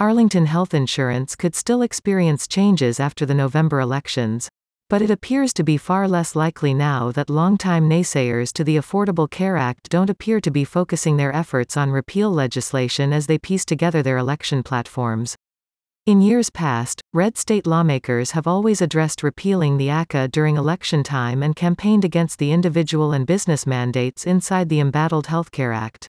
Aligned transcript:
Arlington 0.00 0.46
Health 0.46 0.74
Insurance 0.74 1.34
could 1.34 1.56
still 1.56 1.82
experience 1.82 2.46
changes 2.46 3.00
after 3.00 3.26
the 3.26 3.34
November 3.34 3.80
elections. 3.80 4.48
But 4.88 5.02
it 5.02 5.10
appears 5.10 5.52
to 5.54 5.64
be 5.64 5.76
far 5.76 6.06
less 6.06 6.36
likely 6.36 6.72
now 6.72 7.10
that 7.10 7.28
longtime 7.28 7.90
naysayers 7.90 8.52
to 8.52 8.62
the 8.62 8.76
Affordable 8.76 9.28
Care 9.28 9.56
Act 9.56 9.90
don't 9.90 10.08
appear 10.08 10.40
to 10.40 10.52
be 10.52 10.62
focusing 10.62 11.16
their 11.16 11.34
efforts 11.34 11.76
on 11.76 11.90
repeal 11.90 12.30
legislation 12.30 13.12
as 13.12 13.26
they 13.26 13.38
piece 13.38 13.64
together 13.64 14.00
their 14.00 14.18
election 14.18 14.62
platforms. 14.62 15.34
In 16.06 16.22
years 16.22 16.48
past, 16.48 17.02
red 17.12 17.36
state 17.36 17.66
lawmakers 17.66 18.30
have 18.30 18.46
always 18.46 18.80
addressed 18.80 19.24
repealing 19.24 19.78
the 19.78 19.90
ACA 19.90 20.28
during 20.28 20.56
election 20.56 21.02
time 21.02 21.42
and 21.42 21.56
campaigned 21.56 22.04
against 22.04 22.38
the 22.38 22.52
individual 22.52 23.10
and 23.10 23.26
business 23.26 23.66
mandates 23.66 24.28
inside 24.28 24.68
the 24.68 24.78
embattled 24.78 25.26
Healthcare 25.26 25.74
Act. 25.74 26.06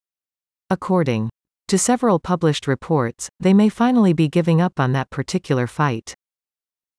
According 0.69 1.31
to 1.69 1.77
several 1.77 2.17
published 2.17 2.65
reports, 2.65 3.29
they 3.39 3.53
may 3.53 3.69
finally 3.69 4.11
be 4.11 4.27
giving 4.27 4.59
up 4.59 4.79
on 4.79 4.91
that 4.91 5.11
particular 5.11 5.67
fight. 5.67 6.15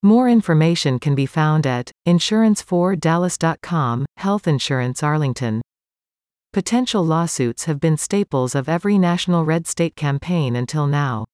More 0.01 0.29
information 0.29 1.01
can 1.01 1.17
be 1.17 1.27
found 1.27 1.67
at 1.67 1.91
insurance4dallas.com, 2.07 4.07
Health 4.17 4.47
Insurance 4.47 5.03
Arlington. 5.03 5.61
Potential 6.53 7.05
lawsuits 7.05 7.65
have 7.65 7.81
been 7.81 7.97
staples 7.97 8.55
of 8.55 8.69
every 8.69 8.97
national 8.97 9.45
red 9.45 9.67
state 9.67 9.97
campaign 9.97 10.55
until 10.55 10.87
now. 10.87 11.25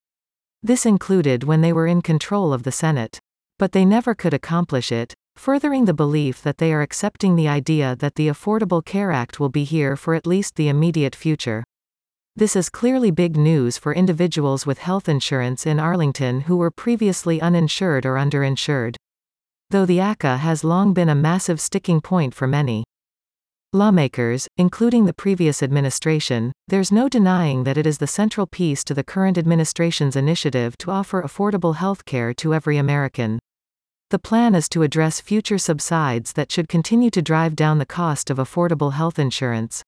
This 0.62 0.86
included 0.86 1.44
when 1.44 1.60
they 1.60 1.74
were 1.74 1.86
in 1.86 2.00
control 2.00 2.54
of 2.54 2.62
the 2.62 2.72
Senate. 2.72 3.20
But 3.58 3.72
they 3.72 3.84
never 3.84 4.14
could 4.14 4.32
accomplish 4.32 4.90
it, 4.90 5.12
furthering 5.36 5.84
the 5.84 5.92
belief 5.92 6.42
that 6.42 6.56
they 6.56 6.72
are 6.72 6.80
accepting 6.80 7.36
the 7.36 7.48
idea 7.48 7.94
that 7.96 8.14
the 8.14 8.28
Affordable 8.28 8.82
Care 8.82 9.12
Act 9.12 9.38
will 9.38 9.50
be 9.50 9.64
here 9.64 9.94
for 9.94 10.14
at 10.14 10.26
least 10.26 10.56
the 10.56 10.68
immediate 10.68 11.14
future. 11.14 11.64
This 12.38 12.54
is 12.54 12.68
clearly 12.68 13.10
big 13.10 13.34
news 13.34 13.78
for 13.78 13.94
individuals 13.94 14.66
with 14.66 14.76
health 14.76 15.08
insurance 15.08 15.64
in 15.64 15.80
Arlington 15.80 16.42
who 16.42 16.58
were 16.58 16.70
previously 16.70 17.40
uninsured 17.40 18.04
or 18.04 18.16
underinsured. 18.16 18.96
Though 19.70 19.86
the 19.86 20.00
ACA 20.00 20.36
has 20.36 20.62
long 20.62 20.92
been 20.92 21.08
a 21.08 21.14
massive 21.14 21.62
sticking 21.62 22.02
point 22.02 22.34
for 22.34 22.46
many. 22.46 22.84
Lawmakers, 23.72 24.48
including 24.58 25.06
the 25.06 25.14
previous 25.14 25.62
administration, 25.62 26.52
there's 26.68 26.92
no 26.92 27.08
denying 27.08 27.64
that 27.64 27.78
it 27.78 27.86
is 27.86 27.96
the 27.96 28.06
central 28.06 28.46
piece 28.46 28.84
to 28.84 28.92
the 28.92 29.02
current 29.02 29.38
administration's 29.38 30.14
initiative 30.14 30.76
to 30.76 30.90
offer 30.90 31.22
affordable 31.22 31.76
health 31.76 32.04
care 32.04 32.34
to 32.34 32.52
every 32.52 32.76
American. 32.76 33.38
The 34.10 34.18
plan 34.18 34.54
is 34.54 34.68
to 34.68 34.82
address 34.82 35.22
future 35.22 35.56
subsides 35.56 36.34
that 36.34 36.52
should 36.52 36.68
continue 36.68 37.08
to 37.12 37.22
drive 37.22 37.56
down 37.56 37.78
the 37.78 37.86
cost 37.86 38.28
of 38.28 38.36
affordable 38.36 38.92
health 38.92 39.18
insurance. 39.18 39.82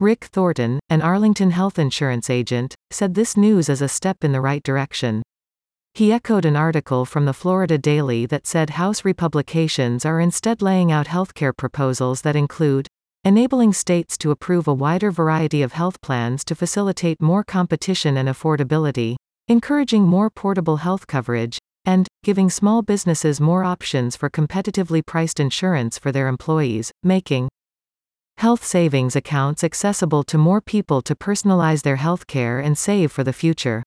Rick 0.00 0.24
Thornton, 0.24 0.80
an 0.90 1.02
Arlington 1.02 1.52
health 1.52 1.78
insurance 1.78 2.28
agent, 2.28 2.74
said 2.90 3.14
this 3.14 3.36
news 3.36 3.68
is 3.68 3.80
a 3.80 3.88
step 3.88 4.24
in 4.24 4.32
the 4.32 4.40
right 4.40 4.62
direction. 4.64 5.22
He 5.94 6.12
echoed 6.12 6.44
an 6.44 6.56
article 6.56 7.04
from 7.04 7.26
the 7.26 7.32
Florida 7.32 7.78
Daily 7.78 8.26
that 8.26 8.44
said 8.44 8.70
House 8.70 9.04
Republicans 9.04 10.04
are 10.04 10.18
instead 10.18 10.60
laying 10.60 10.90
out 10.90 11.06
healthcare 11.06 11.56
proposals 11.56 12.22
that 12.22 12.34
include 12.34 12.88
enabling 13.22 13.72
states 13.72 14.18
to 14.18 14.32
approve 14.32 14.66
a 14.66 14.74
wider 14.74 15.12
variety 15.12 15.62
of 15.62 15.74
health 15.74 16.00
plans 16.00 16.44
to 16.46 16.56
facilitate 16.56 17.22
more 17.22 17.44
competition 17.44 18.16
and 18.16 18.28
affordability, 18.28 19.14
encouraging 19.46 20.02
more 20.02 20.28
portable 20.28 20.78
health 20.78 21.06
coverage, 21.06 21.56
and 21.84 22.08
giving 22.24 22.50
small 22.50 22.82
businesses 22.82 23.40
more 23.40 23.62
options 23.62 24.16
for 24.16 24.28
competitively 24.28 25.06
priced 25.06 25.38
insurance 25.38 25.98
for 25.98 26.10
their 26.10 26.26
employees, 26.26 26.90
making 27.04 27.48
Health 28.36 28.64
savings 28.64 29.16
accounts 29.16 29.64
accessible 29.64 30.22
to 30.24 30.36
more 30.36 30.60
people 30.60 31.00
to 31.02 31.14
personalize 31.14 31.82
their 31.82 31.96
healthcare 31.96 32.62
and 32.62 32.76
save 32.76 33.10
for 33.12 33.24
the 33.24 33.32
future. 33.32 33.82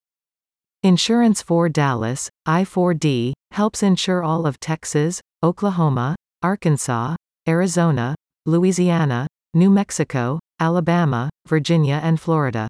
Insurance 0.83 1.41
for 1.41 1.69
Dallas, 1.69 2.29
I4D, 2.47 3.33
helps 3.51 3.83
insure 3.83 4.23
all 4.23 4.45
of 4.45 4.59
Texas, 4.59 5.21
Oklahoma, 5.43 6.15
Arkansas, 6.41 7.15
Arizona, 7.47 8.15
Louisiana, 8.45 9.27
New 9.53 9.69
Mexico, 9.69 10.39
Alabama, 10.59 11.29
Virginia 11.47 11.99
and 12.01 12.19
Florida. 12.19 12.67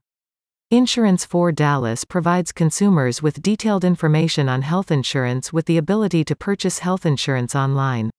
Insurance 0.71 1.23
for 1.23 1.51
Dallas 1.51 2.03
provides 2.03 2.51
consumers 2.51 3.21
with 3.21 3.41
detailed 3.41 3.85
information 3.85 4.49
on 4.49 4.63
health 4.63 4.91
insurance 4.91 5.53
with 5.53 5.65
the 5.65 5.77
ability 5.77 6.25
to 6.25 6.35
purchase 6.35 6.79
health 6.79 7.05
insurance 7.05 7.55
online. 7.55 8.09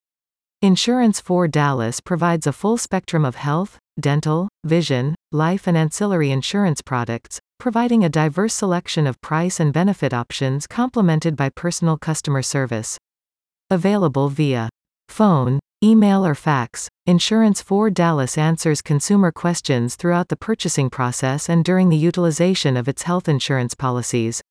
Insurance 0.61 1.21
for 1.21 1.47
Dallas 1.47 2.01
provides 2.01 2.45
a 2.45 2.53
full 2.53 2.79
spectrum 2.79 3.25
of 3.25 3.37
health, 3.37 3.79
dental, 4.01 4.49
vision, 4.65 5.15
life 5.31 5.69
and 5.69 5.77
ancillary 5.77 6.33
insurance 6.33 6.83
products, 6.83 7.39
providing 7.61 8.03
a 8.03 8.09
diverse 8.09 8.55
selection 8.55 9.07
of 9.07 9.21
price 9.21 9.61
and 9.61 9.73
benefit 9.73 10.13
options 10.13 10.67
complemented 10.67 11.37
by 11.37 11.49
personal 11.49 11.97
customer 11.97 12.43
service. 12.43 12.99
Available 13.71 14.31
via 14.31 14.69
phone, 15.09 15.61
email 15.81 16.27
or 16.27 16.35
fax, 16.35 16.89
Insurance 17.07 17.63
for 17.63 17.89
Dallas 17.89 18.37
answers 18.37 18.83
consumer 18.83 19.31
questions 19.31 19.95
throughout 19.95 20.27
the 20.27 20.37
purchasing 20.37 20.91
process 20.91 21.49
and 21.49 21.65
during 21.65 21.89
the 21.89 21.97
utilization 21.97 22.77
of 22.77 22.89
its 22.89 23.05
health 23.05 23.29
insurance 23.29 23.77
policies. 23.77 24.43